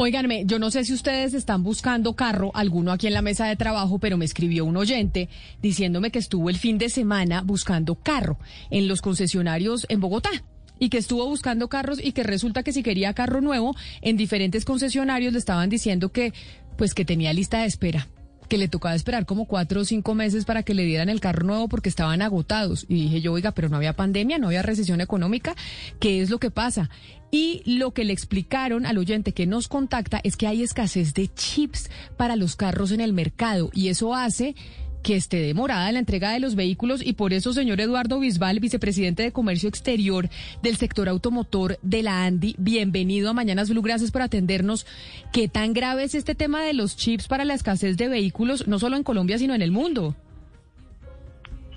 [0.00, 3.56] Óiganme, yo no sé si ustedes están buscando carro, alguno aquí en la mesa de
[3.56, 5.28] trabajo, pero me escribió un oyente
[5.60, 8.38] diciéndome que estuvo el fin de semana buscando carro
[8.70, 10.30] en los concesionarios en Bogotá
[10.78, 14.64] y que estuvo buscando carros y que resulta que si quería carro nuevo en diferentes
[14.64, 16.32] concesionarios le estaban diciendo que
[16.76, 18.06] pues que tenía lista de espera
[18.48, 21.46] que le tocaba esperar como cuatro o cinco meses para que le dieran el carro
[21.46, 22.86] nuevo porque estaban agotados.
[22.88, 25.54] Y dije yo, oiga, pero no había pandemia, no había recesión económica,
[26.00, 26.90] ¿qué es lo que pasa?
[27.30, 31.28] Y lo que le explicaron al oyente que nos contacta es que hay escasez de
[31.28, 34.54] chips para los carros en el mercado y eso hace
[35.02, 39.22] que esté demorada la entrega de los vehículos y por eso, señor Eduardo Bisbal, vicepresidente
[39.22, 40.28] de Comercio Exterior
[40.62, 44.86] del sector automotor de la ANDI, bienvenido a Mañanas Blue, gracias por atendernos.
[45.32, 48.78] ¿Qué tan grave es este tema de los chips para la escasez de vehículos, no
[48.78, 50.14] solo en Colombia, sino en el mundo?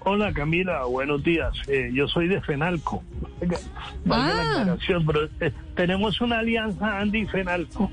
[0.04, 1.54] Hola Camila, buenos días.
[1.68, 3.04] Eh, yo soy de Fenalco.
[4.10, 4.76] Ah.
[5.06, 7.92] pero eh, tenemos una alianza Andy-Fenalco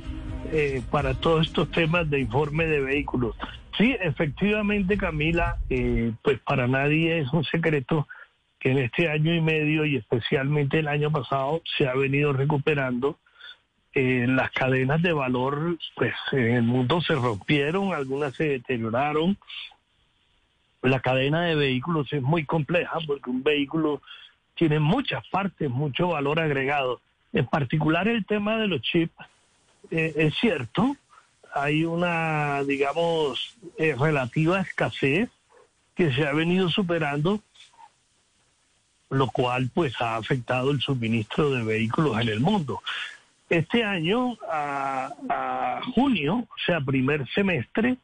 [0.51, 3.37] eh, para todos estos temas de informe de vehículos.
[3.79, 5.57] Sí, efectivamente, Camila,
[6.23, 8.09] pues para nadie es un secreto
[8.59, 13.19] que en este año y medio y especialmente el año pasado se ha venido recuperando.
[13.95, 19.39] las cadenas de valor, pues en el mundo se rompieron, algunas se deterioraron,
[20.83, 24.03] la cadena de vehículos es muy compleja porque un vehículo
[24.55, 27.01] tiene muchas partes, mucho valor agregado.
[27.33, 29.15] En particular el tema de los chips,
[29.91, 30.97] eh, es cierto,
[31.55, 35.29] hay una, digamos, eh, relativa escasez
[35.95, 37.41] que se ha venido superando,
[39.11, 42.83] lo cual pues ha afectado el suministro de vehículos en el mundo.
[43.49, 47.97] Este año, a junio, o sea, primer semestre,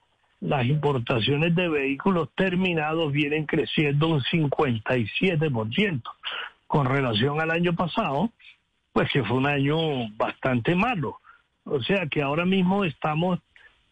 [0.45, 6.03] las importaciones de vehículos terminados vienen creciendo un 57%
[6.67, 8.31] con relación al año pasado,
[8.92, 11.19] pues que fue un año bastante malo.
[11.65, 13.41] O sea que ahora mismo estamos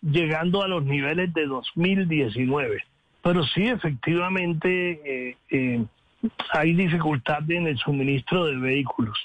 [0.02, 2.84] llegando a los niveles de 2019.
[3.22, 5.84] Pero sí, efectivamente, eh, eh,
[6.52, 9.16] hay dificultad en el suministro de vehículos.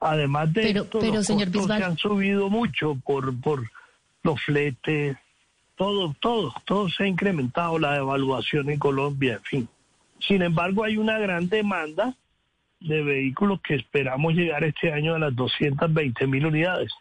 [0.00, 3.62] Además de esto, los costos han subido mucho por, por
[4.22, 5.16] los fletes,
[5.76, 9.68] todo, todo, todo se ha incrementado, la devaluación en Colombia, en fin.
[10.20, 12.14] Sin embargo, hay una gran demanda
[12.80, 16.92] de vehículos que esperamos llegar este año a las 220 mil unidades.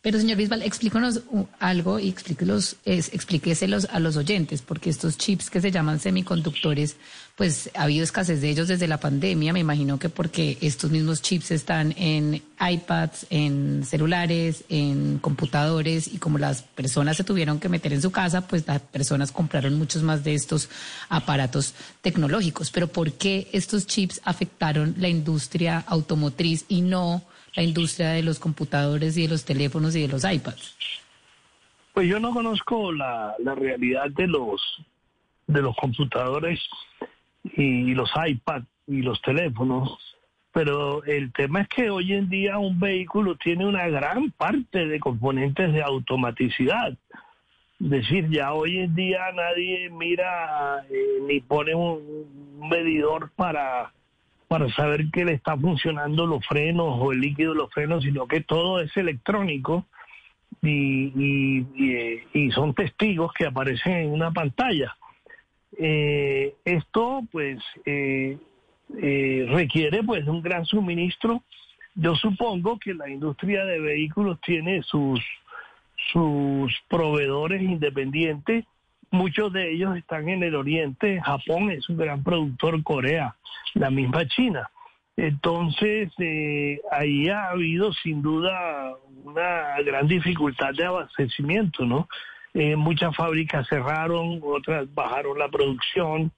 [0.00, 1.22] Pero señor Bisbal, explícanos
[1.58, 6.96] algo y explíquelos, explíqueselos a los oyentes, porque estos chips que se llaman semiconductores,
[7.34, 11.20] pues ha habido escasez de ellos desde la pandemia, me imagino que porque estos mismos
[11.20, 17.68] chips están en iPads, en celulares, en computadores, y como las personas se tuvieron que
[17.68, 20.68] meter en su casa, pues las personas compraron muchos más de estos
[21.08, 22.70] aparatos tecnológicos.
[22.70, 27.24] Pero ¿por qué estos chips afectaron la industria automotriz y no
[27.58, 30.76] la industria de los computadores y de los teléfonos y de los iPads?
[31.92, 34.62] Pues yo no conozco la, realidad de los
[35.48, 36.60] de los computadores
[37.42, 39.98] y los iPads y los teléfonos,
[40.52, 45.00] pero el tema es que hoy en día un vehículo tiene una gran parte de
[45.00, 46.96] componentes de automaticidad.
[47.80, 53.92] Es decir, ya hoy en día nadie mira eh, ni pone un medidor para
[54.48, 58.26] para saber que le está funcionando los frenos o el líquido de los frenos, sino
[58.26, 59.86] que todo es electrónico
[60.62, 61.64] y,
[62.32, 64.96] y, son testigos que aparecen en una pantalla.
[65.76, 68.38] Eh, esto pues eh,
[69.00, 71.42] eh, requiere pues un gran suministro.
[71.94, 75.20] Yo supongo que la industria de vehículos tiene sus,
[76.12, 78.64] sus proveedores independientes
[79.10, 83.34] Muchos de ellos están en el oriente, Japón es un gran productor, Corea,
[83.74, 84.68] la misma China.
[85.16, 92.08] Entonces, eh, ahí ha habido sin duda una gran dificultad de abastecimiento, ¿no?
[92.54, 96.30] Eh, muchas fábricas cerraron, otras bajaron la producción,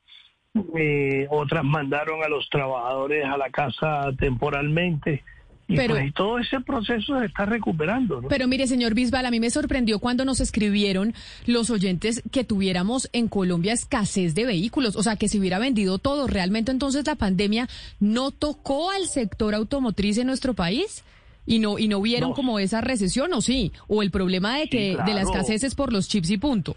[0.77, 5.25] eh, otras mandaron a los trabajadores a la casa temporalmente.
[5.71, 8.23] Y pero, pues, todo ese proceso se está recuperando.
[8.29, 11.15] Pero mire, señor Bisbal, a mí me sorprendió cuando nos escribieron
[11.47, 15.99] los oyentes que tuviéramos en Colombia escasez de vehículos, o sea, que se hubiera vendido
[15.99, 16.27] todo.
[16.27, 17.69] ¿Realmente entonces la pandemia
[18.01, 21.05] no tocó al sector automotriz en nuestro país?
[21.47, 23.73] ¿Y no, y no vieron como esa recesión o sí?
[23.87, 26.77] ¿O el problema de que de la escasez es por los chips y punto?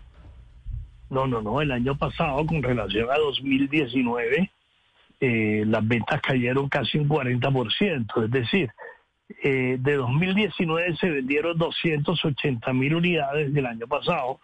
[1.09, 1.61] No, no, no.
[1.61, 4.51] El año pasado, con relación a 2019,
[5.25, 8.25] eh, las ventas cayeron casi un 40%.
[8.25, 8.69] Es decir,
[9.41, 14.39] eh, de 2019 se vendieron 280 mil unidades del año pasado,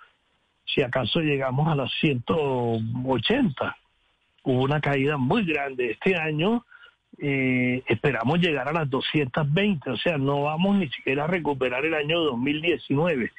[0.65, 3.77] si acaso llegamos a las 180.
[4.43, 6.65] Hubo una caída muy grande este año.
[7.21, 11.93] eh, esperamos llegar a las 220, o sea, no vamos ni siquiera a recuperar el
[11.93, 13.31] año 2019.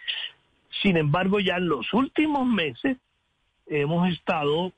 [0.82, 2.98] Sin embargo, ya en los últimos meses
[3.66, 4.72] hemos estado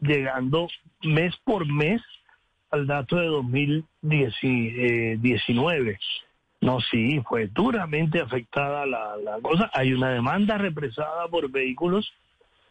[0.00, 0.68] llegando
[1.02, 2.02] mes por mes
[2.70, 5.98] al dato de 2019.
[6.60, 9.68] No, sí, fue duramente afectada la, la cosa.
[9.72, 12.12] Hay una demanda represada por vehículos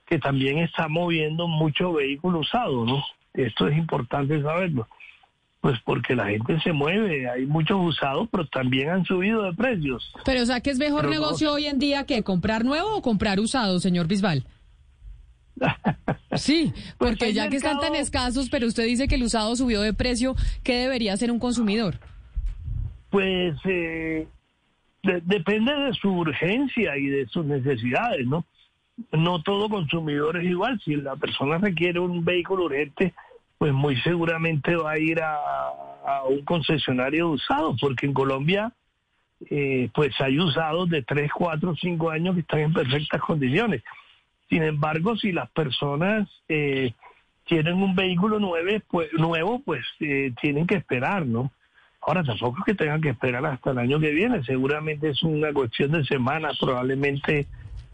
[0.06, 3.03] que también está moviendo mucho vehículo usado, ¿no?
[3.33, 4.88] Esto es importante saberlo.
[5.62, 10.13] Pues porque la gente se mueve, hay muchos usados, pero también han subido de precios.
[10.24, 13.39] Pero o sea, ¿qué es mejor negocio hoy en día que comprar nuevo o comprar
[13.39, 14.45] usado, señor Bisbal?
[16.35, 19.81] Sí, pues porque ya que están tan escasos, pero usted dice que el usado subió
[19.81, 21.99] de precio, ¿qué debería hacer un consumidor?
[23.09, 24.27] Pues eh,
[25.03, 28.45] depende de su urgencia y de sus necesidades, ¿no?
[29.11, 30.79] No todo consumidor es igual.
[30.83, 33.13] Si la persona requiere un vehículo urgente,
[33.57, 35.71] pues muy seguramente va a ir a,
[36.29, 38.71] un concesionario usado, porque en Colombia
[39.49, 43.81] eh, pues hay usados de 3, 4, 5 años que están en perfectas condiciones.
[44.50, 46.94] Sin embargo, si las personas eh,
[47.45, 51.51] tienen un vehículo nuevo, pues, nuevo, pues eh, tienen que esperar, ¿no?
[52.01, 55.51] Ahora tampoco es que tengan que esperar hasta el año que viene, seguramente es una
[55.51, 57.47] cuestión de semanas, probablemente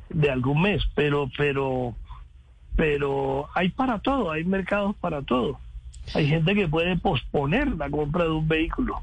[0.10, 1.96] de algún mes, pero, pero,
[2.76, 5.60] pero hay para todo, hay mercados para todo.
[6.14, 9.02] Hay gente que puede posponer la compra de un vehículo.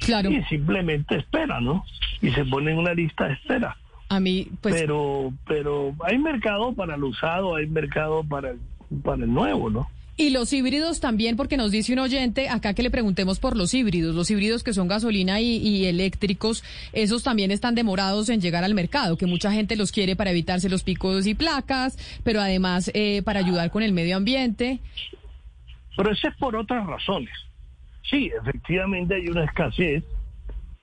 [0.00, 0.30] Claro.
[0.30, 1.84] Y simplemente espera, ¿no?
[2.20, 3.76] Y se pone en una lista de espera.
[4.08, 4.74] A mí, pues...
[4.74, 8.58] Pero, pero hay mercado para el usado, hay mercado para el,
[9.02, 9.88] para el nuevo, ¿no?
[10.16, 13.74] Y los híbridos también, porque nos dice un oyente acá que le preguntemos por los
[13.74, 16.62] híbridos, los híbridos que son gasolina y, eléctricos,
[16.92, 20.68] esos también están demorados en llegar al mercado, que mucha gente los quiere para evitarse
[20.68, 24.78] los picos y placas, pero además eh, para ayudar con el medio ambiente.
[25.96, 27.34] Pero eso es por otras razones.
[28.08, 30.04] Sí, efectivamente hay una escasez,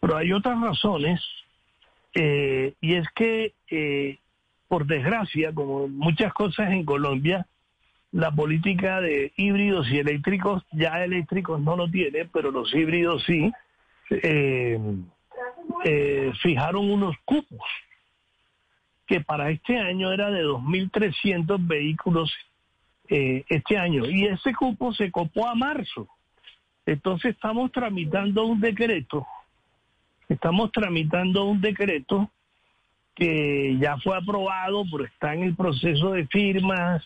[0.02, 1.22] pero hay otras razones
[2.14, 4.18] eh, y es que, eh,
[4.68, 7.46] por desgracia, como muchas cosas en Colombia,
[8.12, 13.52] la política de híbridos y eléctricos, ya eléctricos no lo tiene, pero los híbridos sí,
[14.10, 14.80] eh,
[16.42, 17.62] fijaron unos cupos
[19.08, 22.34] que para este año era de 2.300 vehículos
[23.08, 24.06] este año.
[24.06, 26.08] Y ese cupo se copó a marzo.
[26.86, 29.28] Entonces estamos tramitando un decreto
[30.32, 32.32] Estamos tramitando un decreto
[33.16, 37.06] que ya fue aprobado, pero está en el proceso de firmas,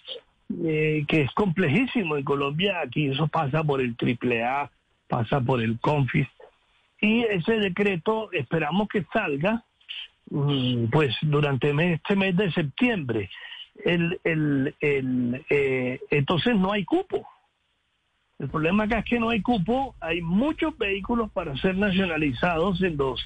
[0.63, 2.81] eh, que es complejísimo en Colombia.
[2.81, 4.69] Aquí eso pasa por el AAA,
[5.07, 6.27] pasa por el CONFIS.
[7.01, 9.63] Y ese decreto esperamos que salga
[10.29, 13.31] mm, pues durante este mes de septiembre.
[13.83, 17.27] El, el, el, eh, entonces no hay cupo.
[18.39, 22.97] El problema acá es que no hay cupo, hay muchos vehículos para ser nacionalizados en
[22.97, 23.21] los,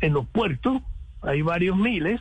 [0.00, 0.80] en los puertos,
[1.22, 2.20] hay varios miles,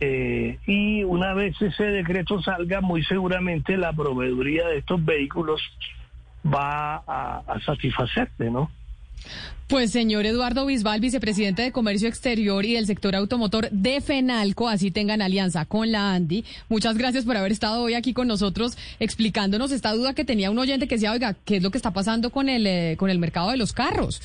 [0.00, 5.62] eh, y una vez ese decreto salga, muy seguramente la proveeduría de estos vehículos
[6.44, 8.70] va a, a satisfacerse, ¿no?
[9.66, 14.90] Pues señor Eduardo Bisbal, vicepresidente de Comercio Exterior y del sector automotor de FENALCO, así
[14.90, 16.44] tengan alianza con la ANDI.
[16.68, 20.58] Muchas gracias por haber estado hoy aquí con nosotros explicándonos esta duda que tenía un
[20.58, 23.18] oyente que decía, oiga, ¿qué es lo que está pasando con el, eh, con el
[23.18, 24.20] mercado de los carros?